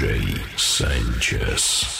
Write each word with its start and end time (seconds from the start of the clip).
DJ 0.00 0.40
Sanchez. 0.56 1.99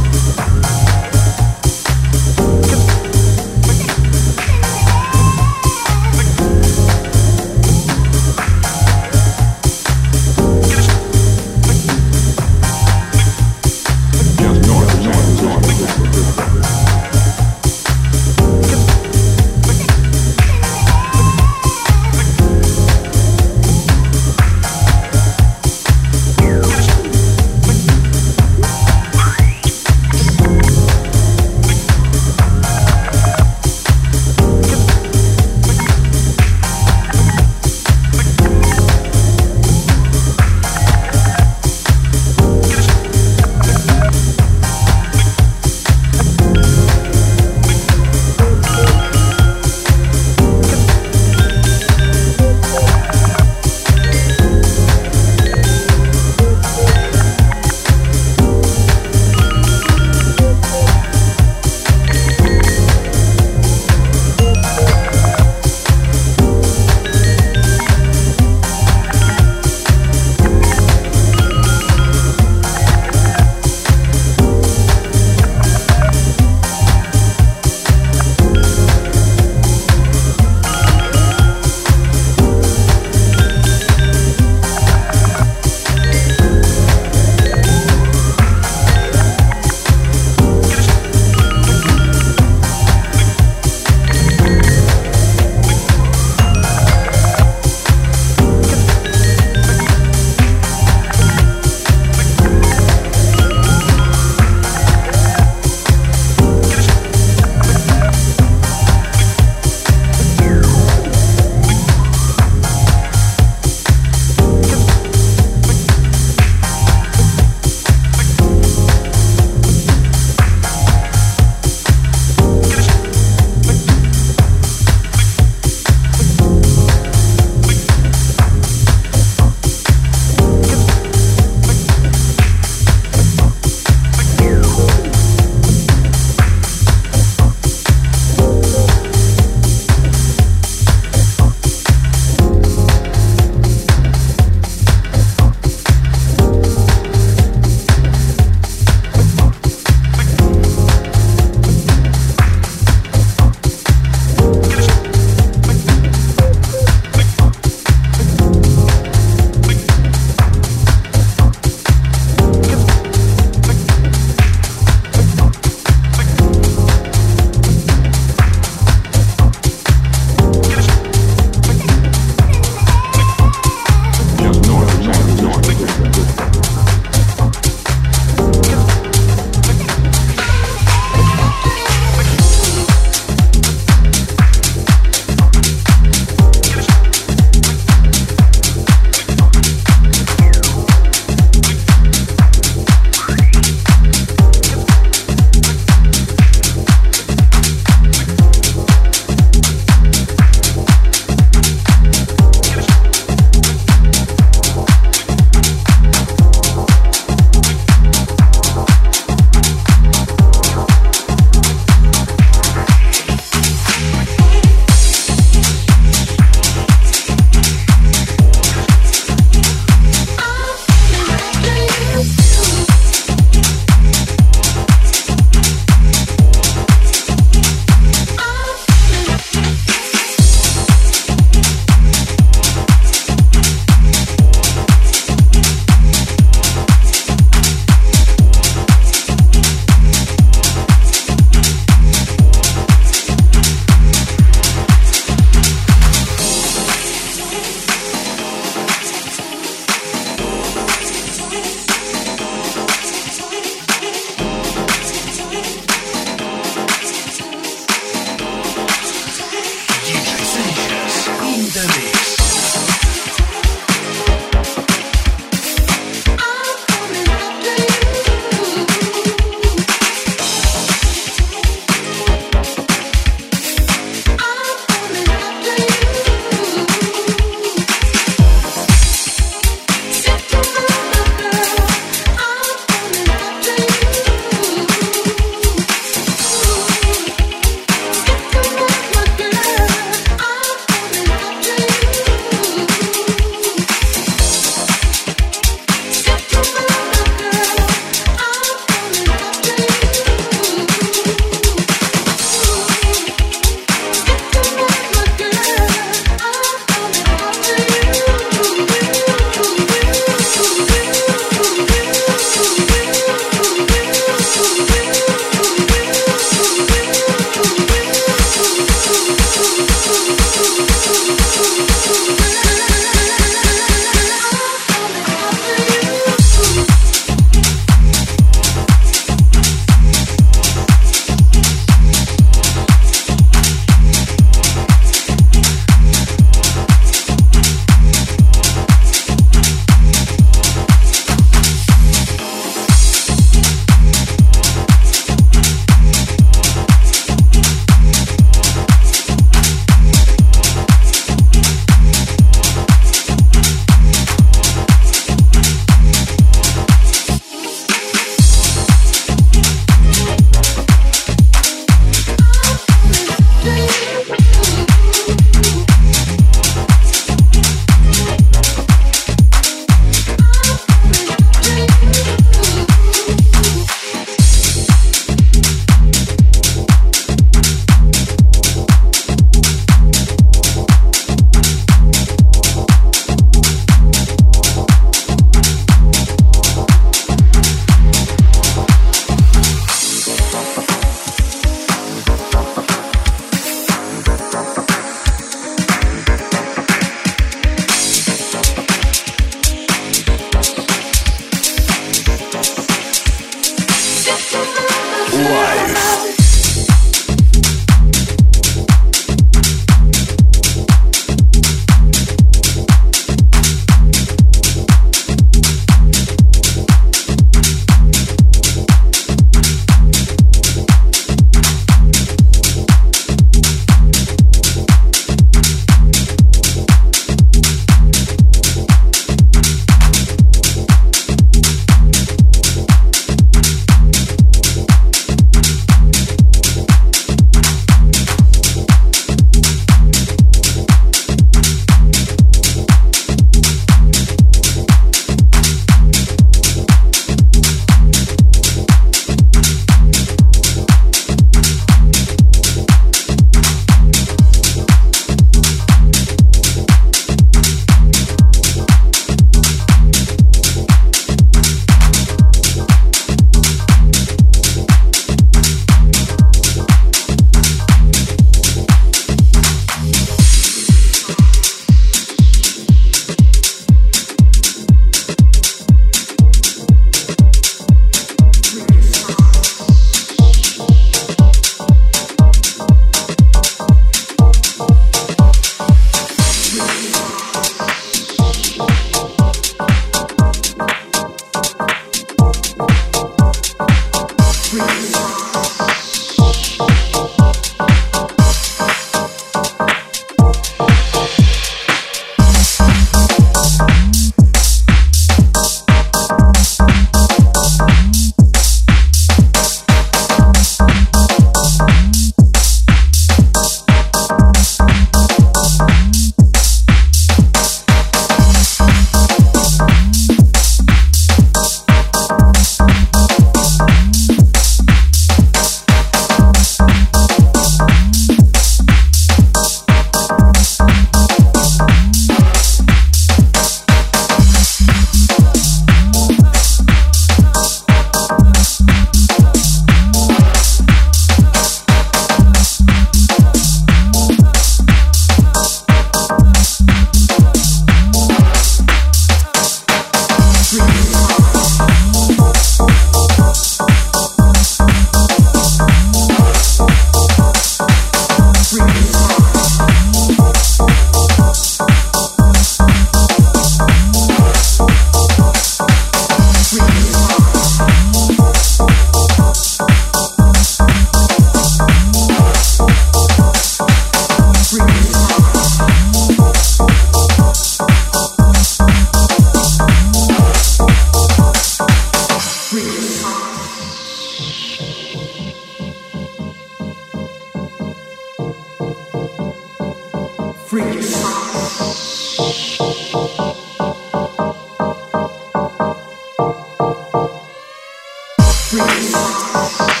Please. 598.71 600.00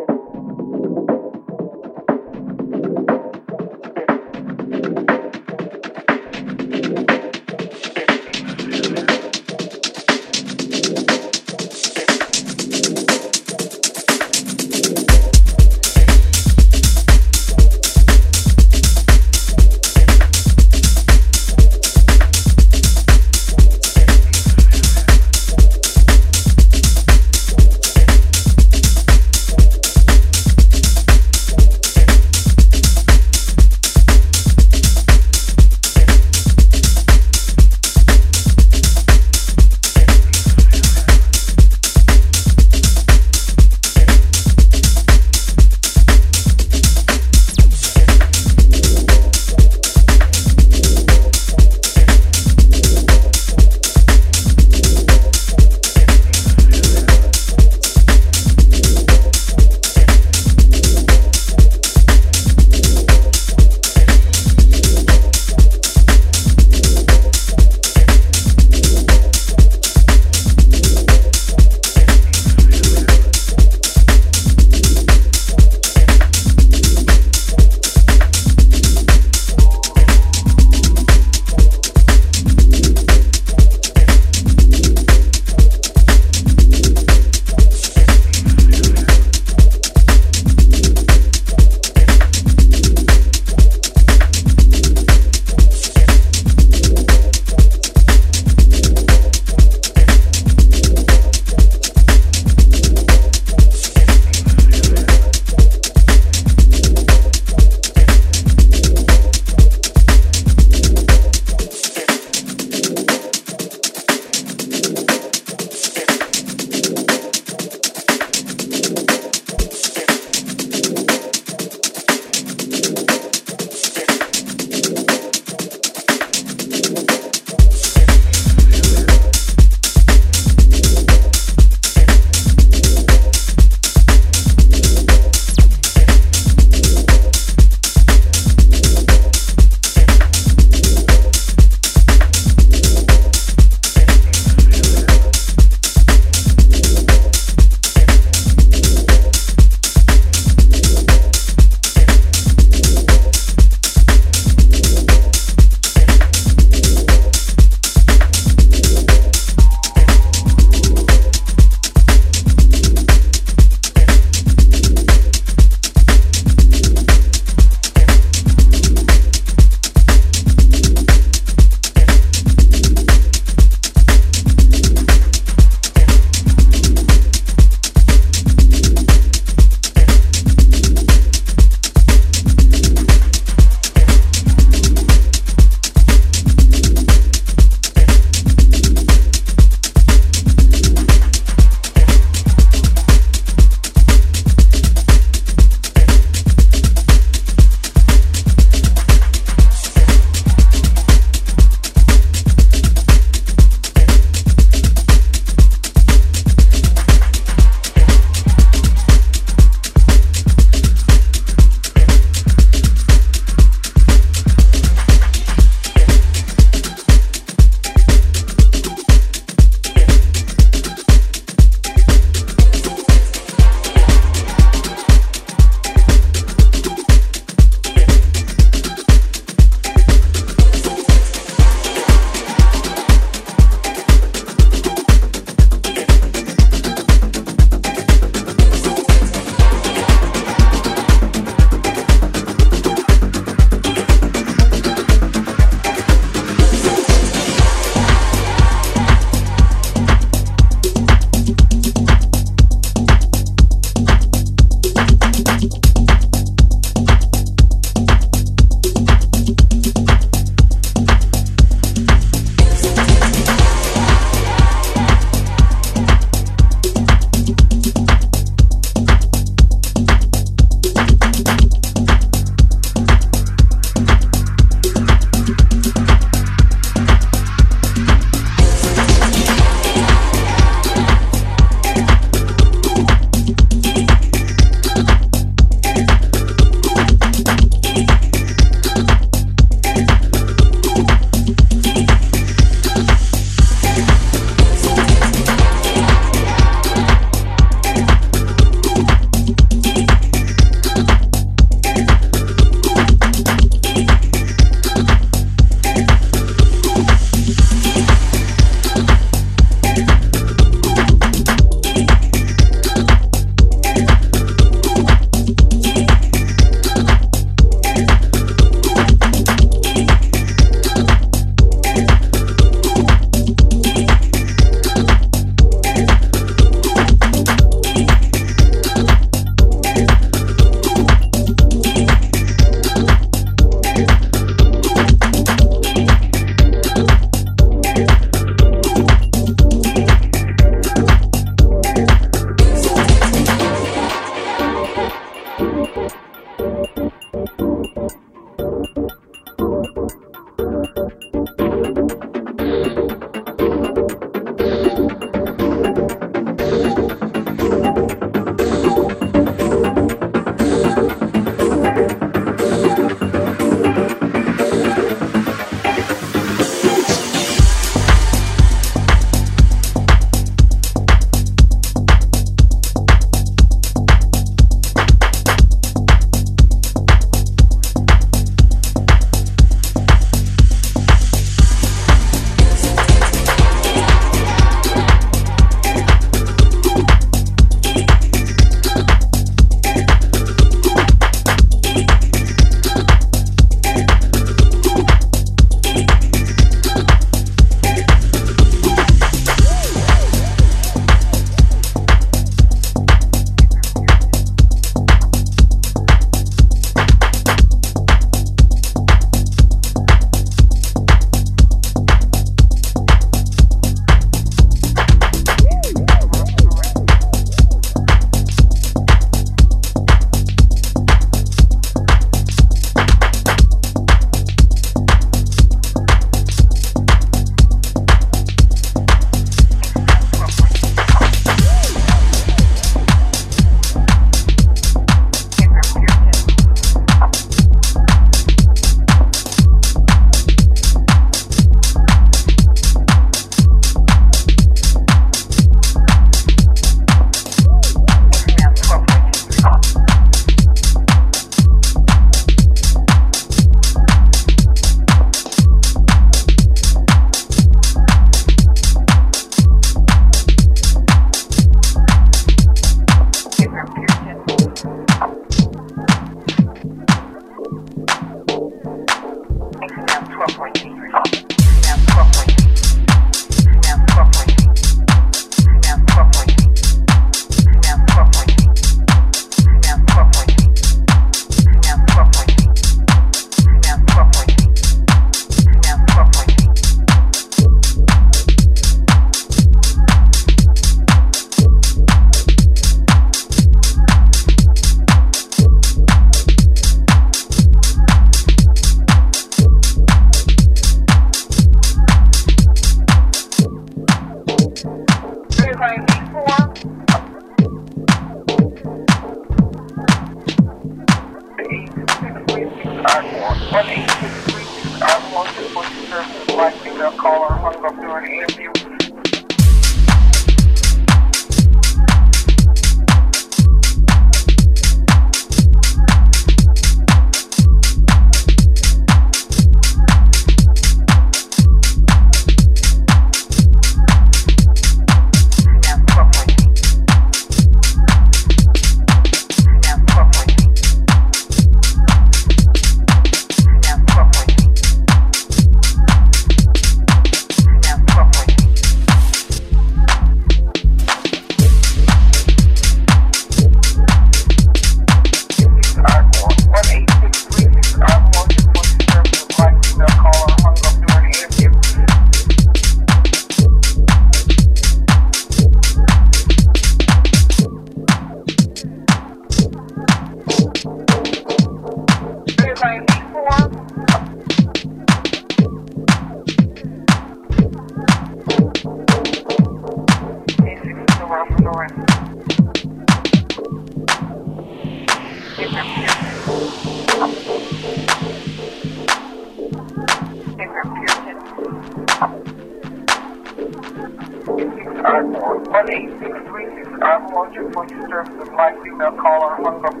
Ardmore, 595.03 595.61
18636 595.69 597.01
Ardmore, 597.01 597.49
2.2 597.51 598.09
services, 598.09 598.49
my 598.53 598.73
female 598.81 599.11
caller 599.21 599.53
hung 599.61 599.85
up 599.85 600.00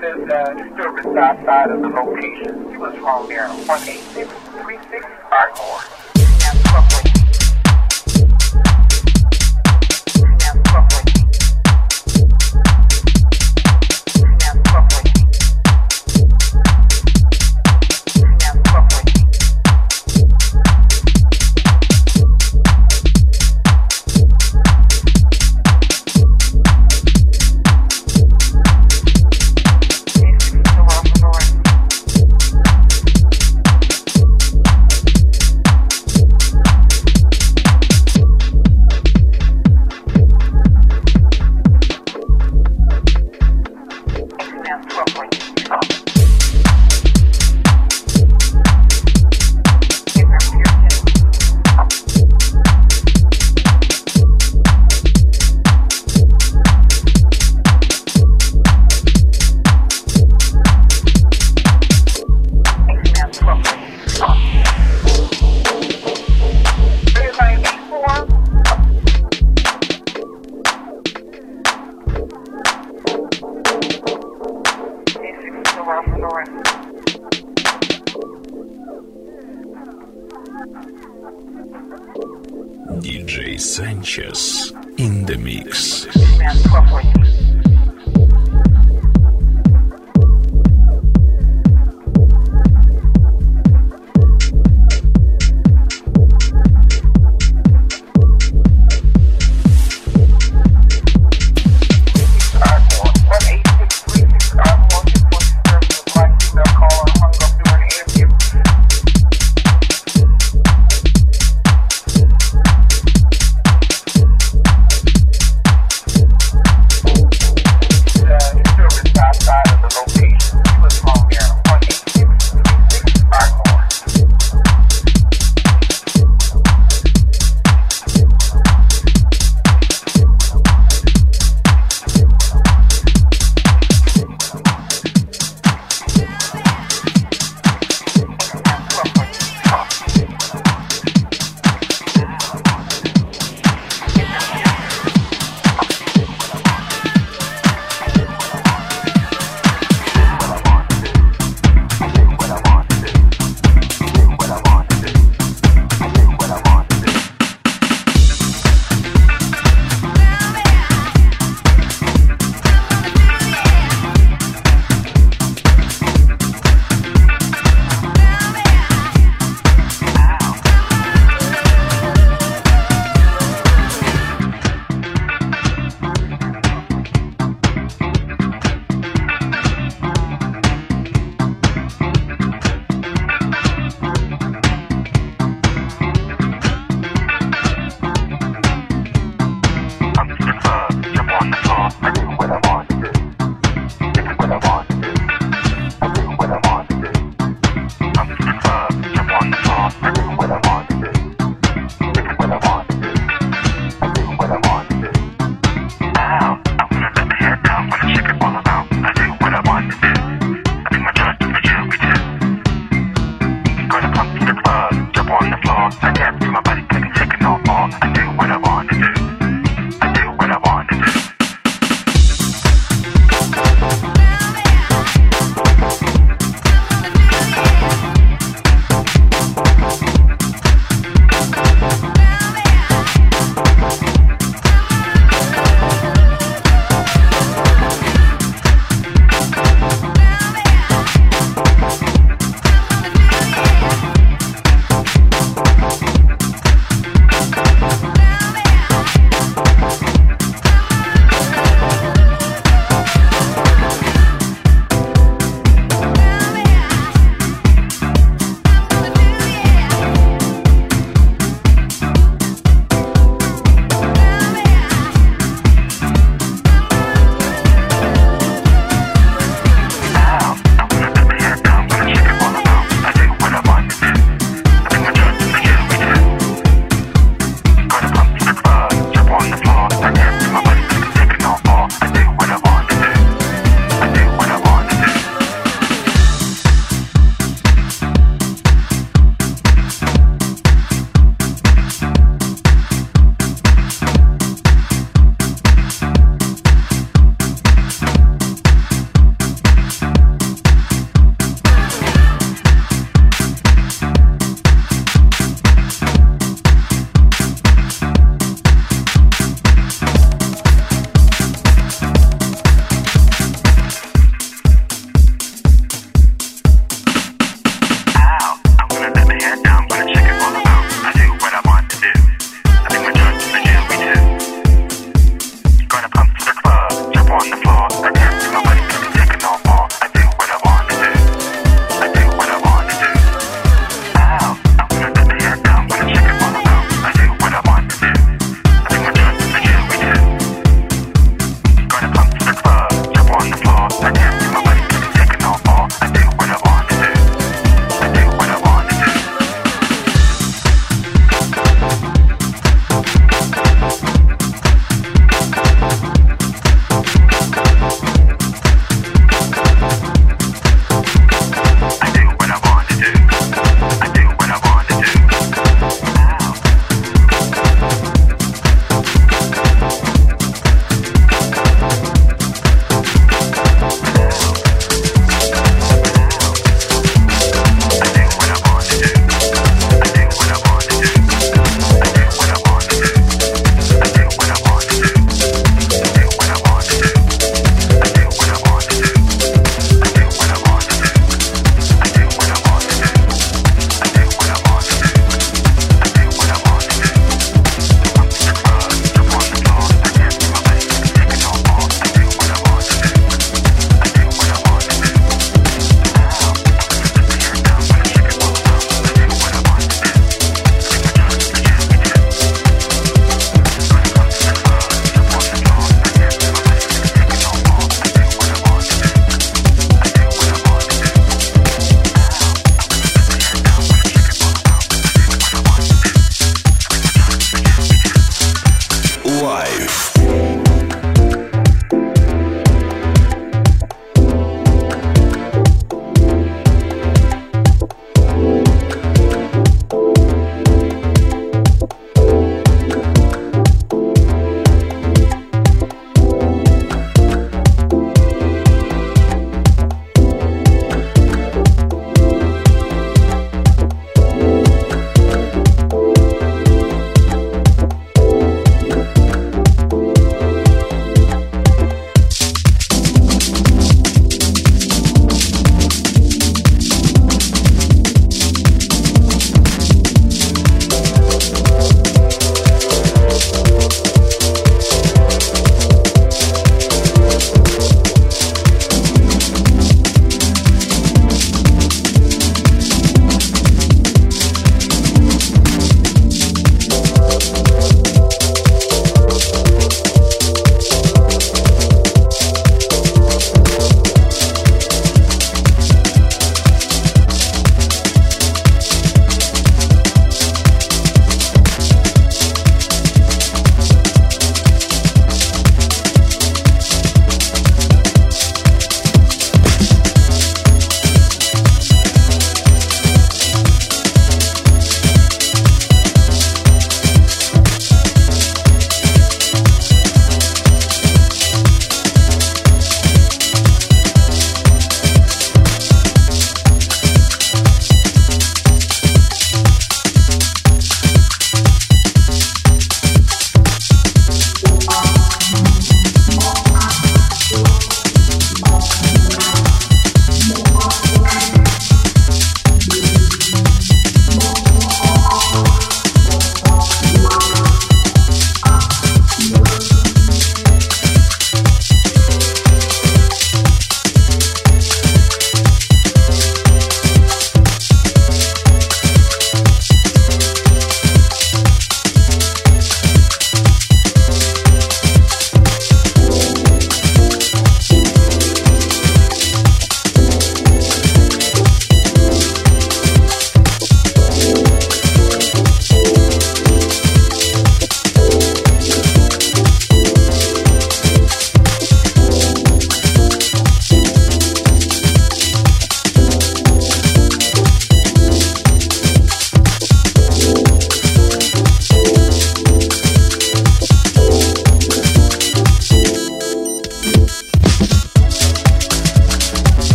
there's 0.00 0.30
uh, 0.30 0.54
disturbance 0.54 1.16
outside 1.16 1.70
of 1.70 1.82
the 1.82 1.88
location. 1.88 2.70
He 2.70 2.76
was 2.76 2.96
wrong 3.00 3.28
there. 3.28 3.46
18636 3.46 5.04
Ardmore. 5.32 5.87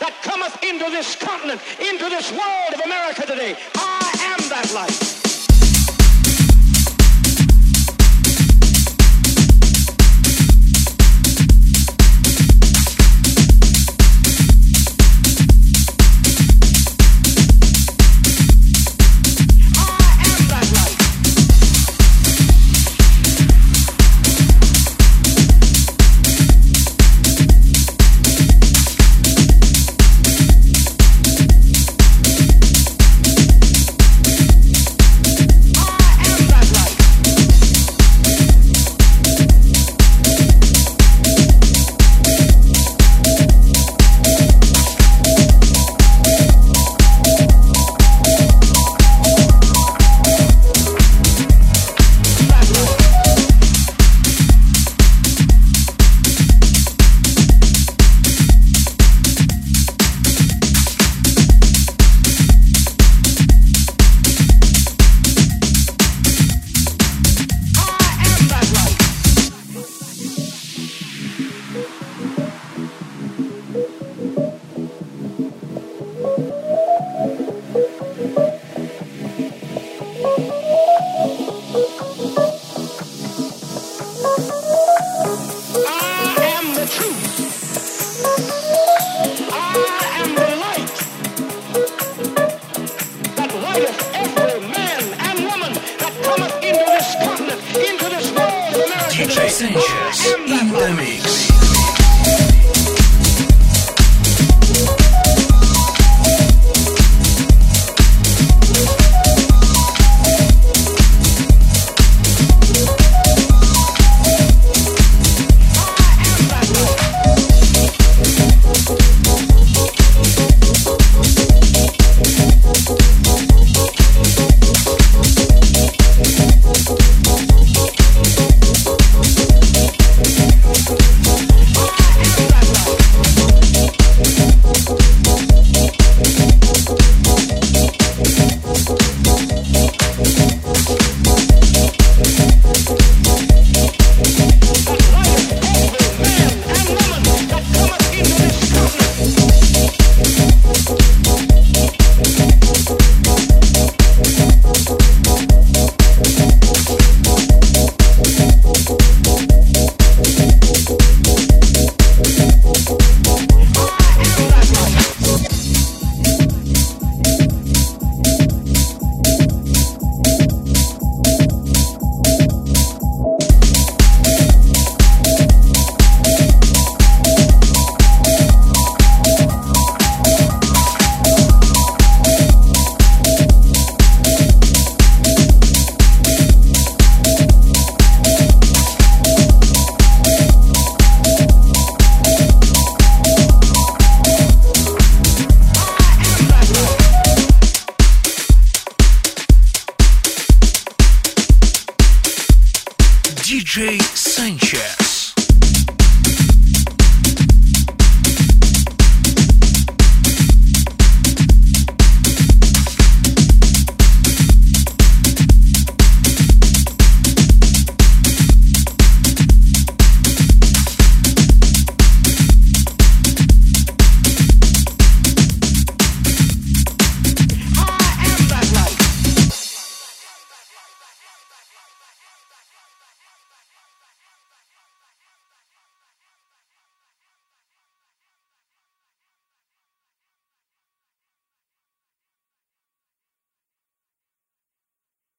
That 0.00 0.12
cometh 0.22 0.62
into 0.62 0.90
this 0.90 1.16
continent, 1.16 1.60
into 1.80 2.08
this 2.08 2.30
world 2.30 2.74
of 2.74 2.80
America 2.84 3.26
today. 3.26 3.56
I 3.76 4.36
am 4.36 4.48
that 4.48 4.72
light. 4.74 5.31